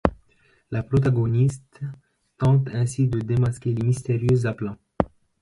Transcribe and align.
La 0.71 0.81
protagoniste 0.81 1.79
tente 2.35 2.69
ainsi 2.73 3.07
de 3.07 3.19
démasquer 3.19 3.75
le 3.75 3.85
mystérieux 3.85 4.47
appelant. 4.47 4.77